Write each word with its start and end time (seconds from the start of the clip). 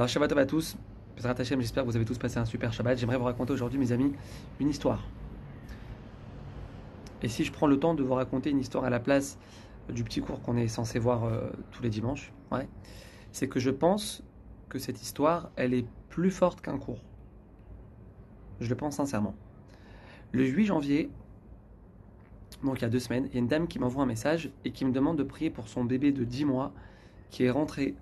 Alors, 0.00 0.08
Shabbat 0.08 0.32
à 0.32 0.46
tous. 0.46 0.78
J'espère 1.18 1.84
que 1.84 1.90
vous 1.90 1.96
avez 1.96 2.06
tous 2.06 2.16
passé 2.16 2.38
un 2.38 2.46
super 2.46 2.72
Shabbat. 2.72 2.96
J'aimerais 2.96 3.18
vous 3.18 3.24
raconter 3.24 3.52
aujourd'hui, 3.52 3.78
mes 3.78 3.92
amis, 3.92 4.14
une 4.58 4.70
histoire. 4.70 5.06
Et 7.20 7.28
si 7.28 7.44
je 7.44 7.52
prends 7.52 7.66
le 7.66 7.78
temps 7.78 7.92
de 7.92 8.02
vous 8.02 8.14
raconter 8.14 8.48
une 8.48 8.60
histoire 8.60 8.84
à 8.84 8.88
la 8.88 8.98
place 8.98 9.38
du 9.90 10.02
petit 10.02 10.22
cours 10.22 10.40
qu'on 10.40 10.56
est 10.56 10.68
censé 10.68 10.98
voir 10.98 11.24
euh, 11.24 11.50
tous 11.70 11.82
les 11.82 11.90
dimanches, 11.90 12.32
c'est 13.30 13.46
que 13.46 13.60
je 13.60 13.68
pense 13.68 14.22
que 14.70 14.78
cette 14.78 15.02
histoire, 15.02 15.50
elle 15.56 15.74
est 15.74 15.84
plus 16.08 16.30
forte 16.30 16.62
qu'un 16.62 16.78
cours. 16.78 17.04
Je 18.58 18.70
le 18.70 18.76
pense 18.76 18.96
sincèrement. 18.96 19.34
Le 20.32 20.46
8 20.46 20.64
janvier, 20.64 21.10
donc 22.64 22.78
il 22.78 22.82
y 22.82 22.86
a 22.86 22.88
deux 22.88 23.00
semaines, 23.00 23.26
il 23.26 23.34
y 23.34 23.36
a 23.36 23.40
une 23.40 23.48
dame 23.48 23.68
qui 23.68 23.78
m'envoie 23.78 24.04
un 24.04 24.06
message 24.06 24.50
et 24.64 24.72
qui 24.72 24.86
me 24.86 24.92
demande 24.92 25.18
de 25.18 25.24
prier 25.24 25.50
pour 25.50 25.68
son 25.68 25.84
bébé 25.84 26.10
de 26.10 26.24
10 26.24 26.46
mois 26.46 26.72
qui 27.28 27.44
est 27.44 27.50
rentré, 27.50 27.96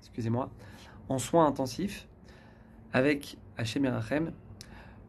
excusez-moi, 0.00 0.50
en 1.08 1.18
soins 1.18 1.46
intensifs 1.46 2.08
avec 2.92 3.38
Hachem 3.56 4.32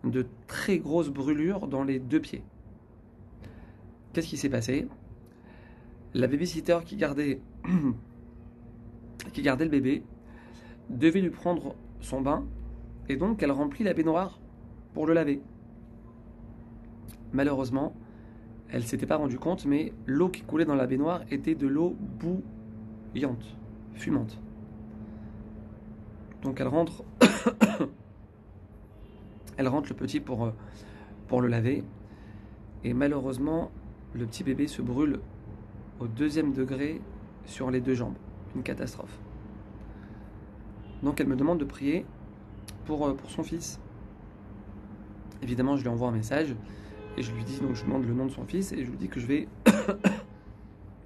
de 0.04 0.26
très 0.48 0.80
grosses 0.80 1.10
brûlures 1.10 1.68
dans 1.68 1.84
les 1.84 2.00
deux 2.00 2.20
pieds. 2.20 2.44
Qu'est-ce 4.14 4.28
qui 4.28 4.38
s'est 4.38 4.50
passé? 4.50 4.88
La 6.14 6.28
babysitter 6.28 6.80
qui 6.86 6.98
gardait, 6.98 7.40
qui 9.34 9.42
gardait 9.42 9.66
le 9.66 9.72
bébé 9.72 10.04
devait 10.90 11.22
lui 11.22 11.30
prendre 11.30 11.76
son 12.02 12.22
bain 12.22 12.46
et 13.08 13.16
donc 13.16 13.42
elle 13.44 13.52
remplit 13.52 13.84
la 13.84 13.94
baignoire 13.94 14.40
pour 14.94 15.08
le 15.08 15.14
laver. 15.14 15.42
Malheureusement, 17.32 17.96
elle 18.70 18.84
s'était 18.84 19.06
pas 19.06 19.18
rendue 19.18 19.38
compte, 19.38 19.66
mais 19.66 19.94
l'eau 20.06 20.30
qui 20.30 20.42
coulait 20.42 20.66
dans 20.66 20.76
la 20.76 20.88
baignoire 20.88 21.22
était 21.32 21.56
de 21.56 21.68
l'eau 21.68 21.96
bouillante, 22.20 23.58
fumante. 23.94 24.38
Donc 26.44 26.60
elle 26.60 26.68
rentre, 26.68 27.04
elle 29.58 29.68
rentre 29.68 29.90
le 29.90 29.96
petit 29.96 30.20
pour, 30.20 30.46
euh, 30.46 30.52
pour 31.28 31.42
le 31.42 31.48
laver, 31.48 31.84
et 32.84 32.94
malheureusement, 32.94 33.72
le 34.14 34.26
petit 34.26 34.44
bébé 34.44 34.68
se 34.68 34.82
brûle 34.82 35.20
au 36.00 36.08
deuxième 36.08 36.52
degré 36.54 37.00
sur 37.46 37.70
les 37.70 37.80
deux 37.80 37.94
jambes. 37.94 38.16
Une 38.56 38.64
catastrophe. 38.64 39.18
Donc 41.04 41.20
elle 41.20 41.28
me 41.28 41.36
demande 41.36 41.60
de 41.60 41.66
prier 41.66 42.06
pour, 42.86 43.08
euh, 43.08 43.14
pour 43.14 43.30
son 43.30 43.44
fils. 43.44 43.80
Évidemment, 45.42 45.78
je 45.78 45.84
lui 45.84 45.90
envoie 45.90 46.10
un 46.10 46.14
message 46.14 46.56
et 47.18 47.22
je 47.22 47.32
lui 47.34 47.44
dis, 47.44 47.60
donc 47.60 47.76
je 47.76 47.84
demande 47.84 48.06
le 48.06 48.14
nom 48.14 48.26
de 48.26 48.32
son 48.32 48.46
fils 48.46 48.72
et 48.72 48.84
je 48.84 48.90
lui 48.90 48.98
dis 48.98 49.08
que 49.08 49.20
je 49.20 49.28
vais. 49.28 49.48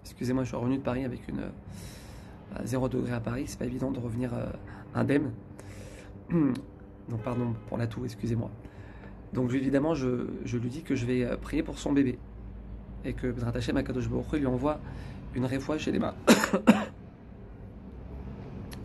Excusez-moi, 0.04 0.44
je 0.44 0.50
suis 0.50 0.58
revenu 0.58 0.78
de 0.78 0.84
Paris 0.84 1.04
avec 1.04 1.28
une. 1.28 1.42
À 2.54 2.66
0 2.66 2.90
degré 2.90 3.14
à 3.14 3.20
Paris, 3.20 3.46
c'est 3.48 3.60
pas 3.60 3.66
évident 3.66 3.92
de 3.92 4.00
revenir 4.00 4.34
euh, 4.34 4.46
indemne. 4.94 5.32
Donc, 6.30 7.22
pardon 7.24 7.54
pour 7.68 7.78
la 7.78 7.88
toux, 7.88 8.06
excusez-moi. 8.06 8.50
Donc, 9.34 9.54
évidemment, 9.54 9.94
je, 9.94 10.28
lui 10.58 10.70
dis 10.70 10.82
que 10.82 10.96
je 10.96 11.06
vais 11.06 11.24
euh, 11.24 11.38
prier 11.38 11.64
pour 11.64 11.78
son 11.78 11.92
bébé 11.92 12.18
et 13.04 13.14
que 13.14 13.32
Bezrat 13.32 13.52
Hashem 13.56 13.78
Akadosh 13.78 14.10
lui 14.34 14.46
envoie 14.46 14.80
une 15.36 15.46
réfoie 15.46 15.78
chez 15.78 15.92
les 15.92 16.00
mains. 16.00 16.16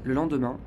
le 0.04 0.14
lendemain, 0.14 0.58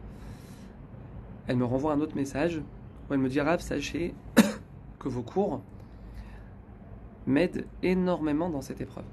elle 1.47 1.57
me 1.57 1.65
renvoie 1.65 1.93
un 1.93 1.99
autre 1.99 2.15
message 2.15 2.61
où 3.09 3.13
elle 3.13 3.19
me 3.19 3.29
dit 3.29 3.41
Rav, 3.41 3.59
sachez 3.59 4.13
que 4.99 5.09
vos 5.09 5.21
cours 5.21 5.61
m'aident 7.27 7.65
énormément 7.83 8.49
dans 8.49 8.61
cette 8.61 8.81
épreuve. 8.81 9.05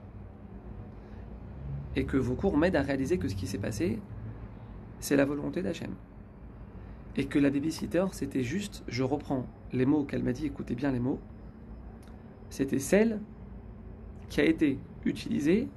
Et 1.96 2.04
que 2.04 2.16
vos 2.16 2.34
cours 2.34 2.56
m'aident 2.56 2.76
à 2.76 2.82
réaliser 2.82 3.18
que 3.18 3.28
ce 3.28 3.34
qui 3.34 3.46
s'est 3.46 3.58
passé, 3.58 3.98
c'est 5.00 5.16
la 5.16 5.24
volonté 5.24 5.62
d'Hachem. 5.62 5.90
Et 7.16 7.26
que 7.26 7.38
la 7.38 7.50
babysitter, 7.50 8.06
c'était 8.12 8.44
juste, 8.44 8.84
je 8.86 9.02
reprends 9.02 9.46
les 9.72 9.86
mots 9.86 10.04
qu'elle 10.04 10.22
m'a 10.22 10.32
dit, 10.32 10.46
écoutez 10.46 10.74
bien 10.74 10.92
les 10.92 11.00
mots, 11.00 11.18
c'était 12.48 12.78
celle 12.78 13.20
qui 14.28 14.40
a 14.40 14.44
été 14.44 14.78
utilisée 15.04 15.68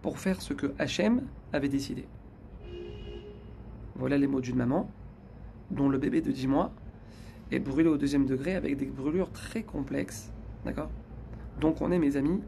pour 0.00 0.18
faire 0.18 0.40
ce 0.40 0.54
que 0.54 0.72
Hachem 0.78 1.22
avait 1.52 1.68
décidé. 1.68 2.06
Voilà 3.94 4.18
les 4.18 4.26
mots 4.26 4.40
d'une 4.40 4.56
maman 4.56 4.90
dont 5.70 5.88
le 5.88 5.98
bébé 5.98 6.20
de 6.20 6.30
10 6.30 6.46
mois 6.48 6.72
est 7.50 7.58
brûlé 7.58 7.88
au 7.88 7.96
deuxième 7.96 8.26
degré 8.26 8.54
avec 8.54 8.76
des 8.76 8.86
brûlures 8.86 9.30
très 9.30 9.62
complexes. 9.62 10.32
D'accord? 10.64 10.90
Donc 11.60 11.80
on 11.80 11.92
est, 11.92 11.98
mes 11.98 12.16
amis, 12.16 12.40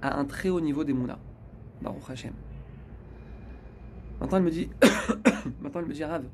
à 0.00 0.18
un 0.18 0.24
très 0.24 0.48
haut 0.48 0.60
niveau 0.60 0.84
des 0.84 0.92
Mouna. 0.92 1.18
Baruch 1.82 2.08
Hashem. 2.08 2.32
Maintenant, 4.20 4.38
elle 4.38 4.44
me 4.44 4.50
dit, 4.50 4.70
maintenant, 5.60 5.80
elle 5.80 5.86
me 5.86 5.94
dit, 5.94 6.04
Rav, 6.04 6.24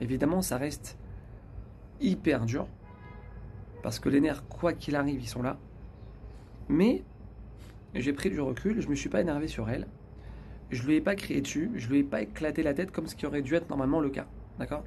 évidemment, 0.00 0.42
ça 0.42 0.58
reste 0.58 0.98
hyper 2.00 2.44
dur, 2.44 2.68
parce 3.82 3.98
que 3.98 4.08
les 4.08 4.20
nerfs, 4.20 4.46
quoi 4.48 4.72
qu'il 4.72 4.94
arrive, 4.94 5.20
ils 5.20 5.28
sont 5.28 5.42
là. 5.42 5.58
Mais 6.68 7.02
j'ai 7.94 8.12
pris 8.12 8.30
du 8.30 8.40
recul, 8.40 8.80
je 8.80 8.86
ne 8.86 8.90
me 8.90 8.94
suis 8.94 9.08
pas 9.08 9.20
énervé 9.20 9.48
sur 9.48 9.68
elle, 9.70 9.86
je 10.70 10.86
lui 10.86 10.96
ai 10.96 11.00
pas 11.00 11.14
crié 11.14 11.40
dessus, 11.40 11.70
je 11.76 11.88
lui 11.88 11.98
ai 11.98 12.02
pas 12.02 12.22
éclaté 12.22 12.62
la 12.62 12.74
tête 12.74 12.90
comme 12.90 13.06
ce 13.06 13.16
qui 13.16 13.24
aurait 13.26 13.42
dû 13.42 13.54
être 13.54 13.70
normalement 13.70 14.00
le 14.00 14.10
cas. 14.10 14.26
D'accord? 14.58 14.84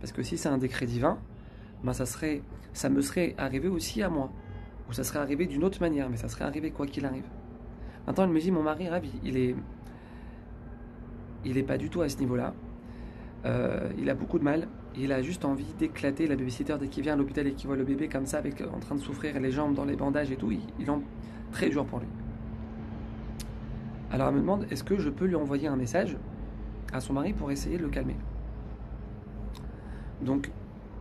Parce 0.00 0.12
que 0.12 0.22
si 0.22 0.38
c'est 0.38 0.48
un 0.48 0.58
décret 0.58 0.86
divin, 0.86 1.18
ben 1.84 1.92
ça, 1.92 2.06
serait, 2.06 2.40
ça 2.72 2.88
me 2.88 3.02
serait 3.02 3.34
arrivé 3.36 3.68
aussi 3.68 4.02
à 4.02 4.08
moi. 4.08 4.30
Ou 4.88 4.92
ça 4.92 5.04
serait 5.04 5.18
arrivé 5.18 5.46
d'une 5.46 5.64
autre 5.64 5.80
manière, 5.80 6.08
mais 6.08 6.16
ça 6.16 6.28
serait 6.28 6.44
arrivé 6.44 6.70
quoi 6.70 6.86
qu'il 6.86 7.04
arrive. 7.04 7.24
Maintenant, 8.06 8.24
elle 8.24 8.30
me 8.30 8.40
dit, 8.40 8.50
mon 8.50 8.62
mari, 8.62 8.88
Ravi, 8.88 9.12
il 9.24 9.36
est, 9.36 9.54
il 11.44 11.58
est 11.58 11.62
pas 11.62 11.76
du 11.76 11.90
tout 11.90 12.02
à 12.02 12.08
ce 12.08 12.18
niveau-là. 12.18 12.54
Euh, 13.44 13.90
il 13.98 14.08
a 14.10 14.14
beaucoup 14.14 14.38
de 14.38 14.44
mal. 14.44 14.68
Il 14.96 15.12
a 15.12 15.22
juste 15.22 15.44
envie 15.44 15.74
d'éclater 15.78 16.26
la 16.26 16.36
babysitter 16.36 16.76
dès 16.78 16.88
qu'il 16.88 17.02
vient 17.02 17.14
à 17.14 17.16
l'hôpital 17.16 17.46
et 17.46 17.52
qu'il 17.52 17.66
voit 17.66 17.76
le 17.76 17.84
bébé 17.84 18.08
comme 18.08 18.26
ça, 18.26 18.38
avec, 18.38 18.62
en 18.62 18.78
train 18.78 18.94
de 18.94 19.00
souffrir, 19.00 19.38
les 19.40 19.50
jambes 19.50 19.74
dans 19.74 19.84
les 19.84 19.96
bandages 19.96 20.30
et 20.30 20.36
tout. 20.36 20.50
Il, 20.50 20.60
il 20.78 20.90
en 20.90 21.02
très 21.52 21.68
dur 21.68 21.84
pour 21.84 22.00
lui. 22.00 22.08
Alors 24.10 24.28
elle 24.28 24.34
me 24.34 24.40
demande, 24.40 24.66
est-ce 24.70 24.84
que 24.84 24.98
je 24.98 25.10
peux 25.10 25.26
lui 25.26 25.34
envoyer 25.34 25.68
un 25.68 25.76
message 25.76 26.16
à 26.92 27.00
son 27.00 27.12
mari 27.12 27.32
pour 27.32 27.50
essayer 27.50 27.76
de 27.76 27.82
le 27.82 27.88
calmer? 27.88 28.16
Donc, 30.22 30.50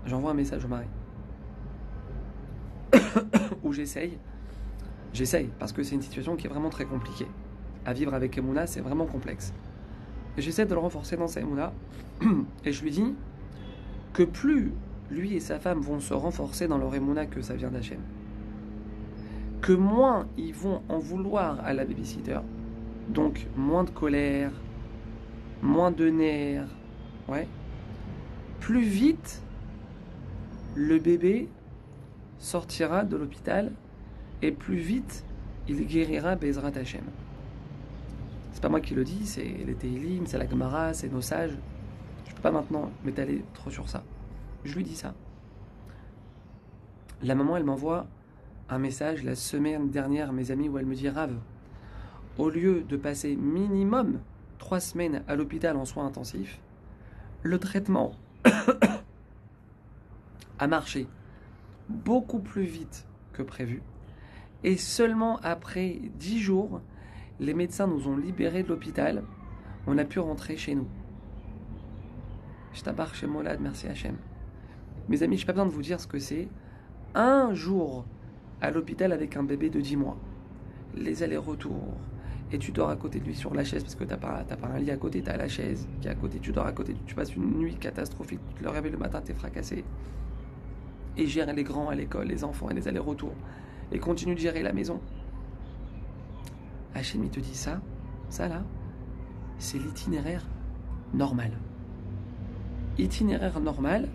j'envoie 0.05 0.31
un 0.31 0.35
message 0.35 0.65
au 0.65 0.67
mari. 0.67 0.87
Où 3.63 3.71
j'essaye. 3.71 4.17
J'essaye, 5.15 5.49
parce 5.59 5.71
que 5.71 5.81
c'est 5.81 5.95
une 5.95 6.01
situation 6.01 6.35
qui 6.35 6.45
est 6.45 6.49
vraiment 6.49 6.69
très 6.69 6.83
compliquée. 6.83 7.27
À 7.85 7.93
vivre 7.93 8.13
avec 8.13 8.37
Emouna, 8.37 8.67
c'est 8.67 8.81
vraiment 8.81 9.05
complexe. 9.05 9.53
J'essaie 10.37 10.65
de 10.65 10.73
le 10.73 10.79
renforcer 10.81 11.15
dans 11.15 11.29
sa 11.29 11.39
Emouna. 11.39 11.71
Et 12.65 12.73
je 12.73 12.83
lui 12.83 12.91
dis 12.91 13.15
que 14.11 14.23
plus 14.23 14.73
lui 15.09 15.35
et 15.35 15.39
sa 15.39 15.57
femme 15.57 15.79
vont 15.79 16.01
se 16.01 16.13
renforcer 16.13 16.67
dans 16.67 16.77
leur 16.77 16.93
Emouna 16.93 17.27
que 17.27 17.41
ça 17.41 17.55
vient 17.55 17.69
d'Hachem, 17.69 18.01
que 19.61 19.71
moins 19.71 20.27
ils 20.37 20.53
vont 20.53 20.81
en 20.89 20.99
vouloir 20.99 21.63
à 21.63 21.73
la 21.73 21.85
babysitter, 21.85 22.39
donc 23.07 23.47
moins 23.55 23.85
de 23.85 23.91
colère, 23.91 24.51
moins 25.61 25.91
de 25.91 26.09
nerfs, 26.09 26.67
ouais, 27.29 27.47
plus 28.59 28.83
vite 28.83 29.41
le 30.75 30.99
bébé 30.99 31.47
sortira 32.39 33.03
de 33.03 33.15
l'hôpital 33.15 33.71
et 34.41 34.51
plus 34.51 34.77
vite 34.77 35.25
il 35.67 35.85
guérira 35.85 36.35
Bezrat 36.35 36.71
Hashem. 36.75 37.03
C'est 38.51 38.61
pas 38.61 38.69
moi 38.69 38.81
qui 38.81 38.93
le 38.93 39.03
dis, 39.03 39.25
c'est 39.25 39.43
les 39.43 39.73
Teilim, 39.73 40.27
c'est 40.27 40.37
la 40.37 40.47
Gemara, 40.47 40.93
c'est 40.93 41.11
nos 41.11 41.21
sages. 41.21 41.57
Je 42.27 42.35
peux 42.35 42.41
pas 42.41 42.51
maintenant 42.51 42.91
m'étaler 43.03 43.43
trop 43.53 43.69
sur 43.69 43.89
ça. 43.89 44.03
Je 44.63 44.75
lui 44.75 44.83
dis 44.83 44.95
ça. 44.95 45.13
La 47.21 47.35
maman, 47.35 47.57
elle 47.57 47.63
m'envoie 47.63 48.07
un 48.69 48.79
message 48.79 49.23
la 49.23 49.35
semaine 49.35 49.89
dernière, 49.89 50.33
mes 50.33 50.51
amis, 50.51 50.69
où 50.69 50.77
elle 50.77 50.85
me 50.85 50.95
dit 50.95 51.09
Rave, 51.09 51.37
au 52.37 52.49
lieu 52.49 52.83
de 52.87 52.97
passer 52.97 53.35
minimum 53.35 54.19
trois 54.57 54.79
semaines 54.79 55.23
à 55.27 55.35
l'hôpital 55.35 55.77
en 55.77 55.85
soins 55.85 56.05
intensifs, 56.05 56.59
le 57.43 57.59
traitement 57.59 58.13
a 60.59 60.67
marché 60.67 61.07
beaucoup 61.89 62.39
plus 62.39 62.63
vite 62.63 63.05
que 63.33 63.43
prévu. 63.43 63.81
Et 64.63 64.77
seulement 64.77 65.39
après 65.43 65.99
dix 66.17 66.39
jours, 66.39 66.81
les 67.39 67.53
médecins 67.53 67.87
nous 67.87 68.07
ont 68.07 68.17
libérés 68.17 68.63
de 68.63 68.69
l'hôpital. 68.69 69.23
On 69.87 69.97
a 69.97 70.05
pu 70.05 70.19
rentrer 70.19 70.57
chez 70.57 70.75
nous. 70.75 70.87
Je 72.73 72.81
t'abarque 72.81 73.15
chez 73.15 73.27
Molad, 73.27 73.59
merci 73.61 73.87
Hachem. 73.87 74.17
Mes 75.07 75.21
amis, 75.23 75.37
je 75.37 75.43
n'ai 75.43 75.45
pas 75.45 75.53
besoin 75.53 75.67
de 75.67 75.71
vous 75.71 75.81
dire 75.81 75.99
ce 75.99 76.07
que 76.07 76.19
c'est. 76.19 76.47
Un 77.13 77.53
jour 77.53 78.05
à 78.61 78.71
l'hôpital 78.71 79.11
avec 79.11 79.37
un 79.37 79.43
bébé 79.43 79.69
de 79.69 79.79
10 79.79 79.97
mois. 79.97 80.17
Les 80.95 81.23
allers-retours, 81.23 81.93
et 82.51 82.57
tu 82.57 82.71
dors 82.71 82.89
à 82.89 82.95
côté 82.95 83.19
de 83.19 83.25
lui 83.25 83.35
sur 83.35 83.53
la 83.53 83.63
chaise 83.63 83.83
parce 83.83 83.95
que 83.95 84.03
tu 84.03 84.09
n'as 84.09 84.17
pas, 84.17 84.43
pas 84.43 84.67
un 84.67 84.79
lit 84.79 84.91
à 84.91 84.97
côté, 84.97 85.21
tu 85.21 85.29
as 85.29 85.37
la 85.37 85.47
chaise 85.47 85.87
qui 86.01 86.07
est 86.07 86.11
à 86.11 86.15
côté, 86.15 86.39
tu 86.39 86.51
dors 86.51 86.65
à 86.65 86.71
côté, 86.71 86.95
tu 87.05 87.15
passes 87.15 87.35
une 87.35 87.57
nuit 87.57 87.75
catastrophique, 87.75 88.39
tu 88.55 88.63
te 88.63 88.69
réveilles 88.69 88.91
le 88.91 88.97
matin, 88.97 89.21
tu 89.23 89.31
es 89.31 89.35
fracassé. 89.35 89.83
Et 91.17 91.27
gérer 91.27 91.53
les 91.53 91.63
grands 91.63 91.89
à 91.89 91.95
l'école, 91.95 92.27
les 92.27 92.43
enfants 92.43 92.69
et 92.69 92.73
les 92.73 92.87
allers-retours. 92.87 93.35
Et 93.91 93.99
continue 93.99 94.35
de 94.35 94.39
gérer 94.39 94.63
la 94.63 94.73
maison. 94.73 94.99
Hachem, 96.93 97.23
il 97.23 97.29
te 97.29 97.39
dit 97.39 97.55
ça, 97.55 97.81
ça 98.29 98.47
là, 98.47 98.63
c'est 99.59 99.77
l'itinéraire 99.77 100.45
normal. 101.13 101.51
itinéraire 102.97 103.59
normal 103.59 104.09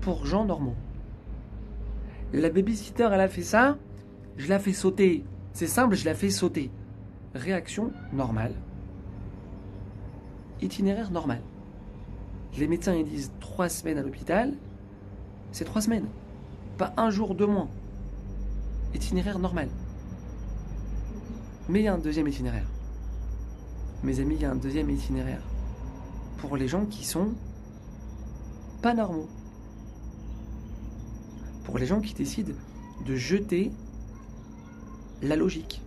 pour 0.00 0.26
gens 0.26 0.44
normaux. 0.44 0.76
La 2.32 2.50
babysitter, 2.50 3.08
elle 3.10 3.20
a 3.20 3.28
fait 3.28 3.42
ça, 3.42 3.78
je 4.36 4.48
la 4.48 4.58
fais 4.58 4.72
sauter. 4.72 5.24
C'est 5.52 5.66
simple, 5.66 5.96
je 5.96 6.04
la 6.04 6.14
fais 6.14 6.30
sauter. 6.30 6.70
Réaction 7.34 7.90
normale. 8.12 8.52
Itinéraire 10.60 11.10
normal. 11.10 11.40
Les 12.58 12.68
médecins 12.68 12.94
ils 12.94 13.04
disent 13.04 13.32
trois 13.40 13.68
semaines 13.68 13.98
à 13.98 14.02
l'hôpital, 14.02 14.54
c'est 15.52 15.64
trois 15.64 15.80
semaines. 15.80 16.06
Pas 16.76 16.92
un 16.96 17.10
jour 17.10 17.34
de 17.34 17.44
moins. 17.44 17.68
Itinéraire 18.94 19.38
normal. 19.38 19.68
Mais 21.68 21.80
il 21.80 21.84
y 21.84 21.88
a 21.88 21.94
un 21.94 21.98
deuxième 21.98 22.28
itinéraire. 22.28 22.66
Mes 24.02 24.20
amis, 24.20 24.36
il 24.36 24.42
y 24.42 24.44
a 24.44 24.50
un 24.50 24.56
deuxième 24.56 24.88
itinéraire. 24.90 25.42
Pour 26.38 26.56
les 26.56 26.68
gens 26.68 26.86
qui 26.86 27.04
sont 27.04 27.34
pas 28.80 28.94
normaux. 28.94 29.28
Pour 31.64 31.78
les 31.78 31.86
gens 31.86 32.00
qui 32.00 32.14
décident 32.14 32.54
de 33.04 33.16
jeter 33.16 33.70
la 35.20 35.36
logique. 35.36 35.82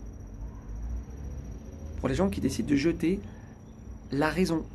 Pour 2.00 2.09
les 2.09 2.15
gens 2.15 2.30
qui 2.30 2.42
décident 2.42 2.69
de 2.69 2.75
jeter 2.75 3.19
la 4.12 4.30
raison. 4.30 4.65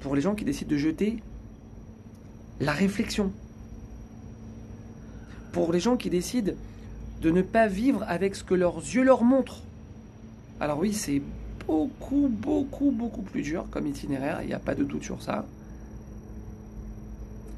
Pour 0.00 0.16
les 0.16 0.22
gens 0.22 0.34
qui 0.34 0.44
décident 0.44 0.70
de 0.70 0.76
jeter 0.76 1.22
la 2.60 2.72
réflexion. 2.72 3.32
Pour 5.52 5.72
les 5.72 5.80
gens 5.80 5.96
qui 5.96 6.10
décident 6.10 6.52
de 7.20 7.30
ne 7.30 7.42
pas 7.42 7.68
vivre 7.68 8.04
avec 8.08 8.34
ce 8.34 8.42
que 8.42 8.54
leurs 8.54 8.78
yeux 8.78 9.04
leur 9.04 9.22
montrent. 9.22 9.62
Alors 10.60 10.78
oui, 10.78 10.92
c'est 10.92 11.22
beaucoup, 11.66 12.28
beaucoup, 12.28 12.90
beaucoup 12.90 13.22
plus 13.22 13.42
dur 13.42 13.66
comme 13.70 13.86
itinéraire, 13.86 14.40
il 14.42 14.48
n'y 14.48 14.54
a 14.54 14.58
pas 14.58 14.74
de 14.74 14.84
doute 14.84 15.04
sur 15.04 15.22
ça. 15.22 15.46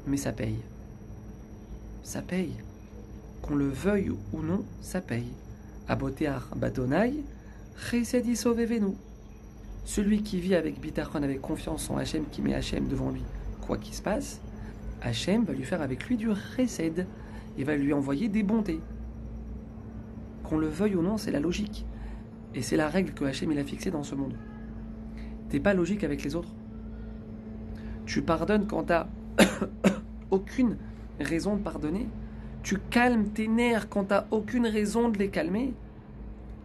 Mais 0.07 0.17
ça 0.17 0.31
paye. 0.31 0.59
Ça 2.03 2.21
paye. 2.21 2.53
Qu'on 3.41 3.55
le 3.55 3.67
veuille 3.67 4.11
ou 4.11 4.41
non, 4.41 4.63
ça 4.81 5.01
paye. 5.01 5.31
Abotear 5.87 6.49
Badonai, 6.55 7.13
Chesedi 7.77 8.35
sauvez-nous. 8.35 8.95
Celui 9.85 10.23
qui 10.23 10.39
vit 10.39 10.55
avec 10.55 10.79
Bitachon, 10.79 11.23
avec 11.23 11.41
confiance 11.41 11.89
en 11.89 11.97
Hachem, 11.97 12.25
qui 12.31 12.41
met 12.41 12.55
Hachem 12.55 12.87
devant 12.87 13.11
lui, 13.11 13.23
quoi 13.61 13.77
qu'il 13.77 13.93
se 13.93 14.01
passe, 14.01 14.39
Hachem 15.01 15.43
va 15.43 15.53
lui 15.53 15.63
faire 15.63 15.81
avec 15.81 16.07
lui 16.07 16.17
du 16.17 16.29
Chesed. 16.55 17.05
Il 17.57 17.65
va 17.65 17.75
lui 17.75 17.93
envoyer 17.93 18.27
des 18.27 18.43
bontés. 18.43 18.81
Qu'on 20.43 20.57
le 20.57 20.67
veuille 20.67 20.95
ou 20.95 21.01
non, 21.01 21.17
c'est 21.17 21.31
la 21.31 21.39
logique. 21.39 21.85
Et 22.53 22.61
c'est 22.61 22.77
la 22.77 22.87
règle 22.87 23.13
que 23.13 23.25
Hachem 23.25 23.51
il 23.51 23.59
a 23.59 23.63
fixée 23.63 23.91
dans 23.91 24.03
ce 24.03 24.15
monde. 24.15 24.37
T'es 25.49 25.59
pas 25.59 25.73
logique 25.73 26.03
avec 26.03 26.23
les 26.23 26.35
autres. 26.35 26.53
Tu 28.05 28.21
pardonnes 28.21 28.67
quand 28.67 28.83
t'as 28.83 29.07
aucune 30.31 30.77
raison 31.19 31.55
de 31.55 31.61
pardonner. 31.61 32.07
Tu 32.63 32.77
calmes 32.77 33.29
tes 33.29 33.47
nerfs 33.47 33.89
quand 33.89 34.05
t'as 34.05 34.25
aucune 34.31 34.67
raison 34.67 35.09
de 35.09 35.17
les 35.17 35.29
calmer. 35.29 35.73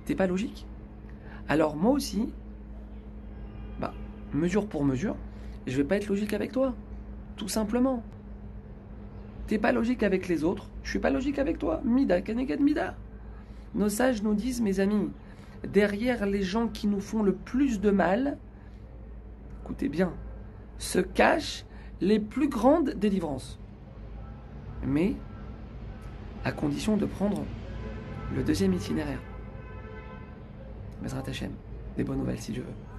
T'es 0.05 0.15
pas 0.15 0.27
logique. 0.27 0.67
Alors 1.49 1.77
moi 1.77 1.93
aussi, 1.93 2.33
bah, 3.81 3.93
mesure 4.33 4.67
pour 4.67 4.85
mesure, 4.85 5.17
je 5.67 5.77
vais 5.77 5.85
pas 5.85 5.97
être 5.97 6.09
logique 6.09 6.33
avec 6.33 6.53
toi. 6.53 6.75
Tout 7.37 7.49
simplement. 7.49 8.03
T'es 9.51 9.59
pas 9.59 9.73
logique 9.73 10.05
avec 10.05 10.29
les 10.29 10.45
autres, 10.45 10.71
je 10.85 10.91
suis 10.91 11.01
pas 11.01 11.11
logique 11.11 11.41
avec 11.41 11.59
toi. 11.59 11.81
Mida, 11.85 12.21
Kenegad 12.21 12.61
Mida. 12.61 12.95
Nos 13.75 13.89
sages 13.89 14.23
nous 14.23 14.35
disent, 14.35 14.61
mes 14.61 14.79
amis, 14.79 15.11
derrière 15.67 16.25
les 16.25 16.45
gens 16.45 16.69
qui 16.69 16.87
nous 16.87 17.01
font 17.01 17.25
le 17.25 17.35
plus 17.35 17.81
de 17.81 17.91
mal, 17.91 18.39
écoutez 19.65 19.89
bien, 19.89 20.13
se 20.79 21.01
cachent 21.01 21.65
les 22.01 22.21
plus 22.21 22.49
grandes 22.49 22.91
délivrances. 22.91 23.59
Mais 24.87 25.17
à 26.45 26.53
condition 26.53 26.97
de 26.97 27.07
prendre 27.07 27.45
le 28.37 28.45
deuxième 28.45 28.73
itinéraire. 28.73 29.21
Bezrat 31.03 31.25
Hashem, 31.27 31.51
des 31.97 32.05
bonnes 32.05 32.19
nouvelles 32.19 32.41
si 32.41 32.53
Dieu 32.53 32.63
veux. 32.63 32.90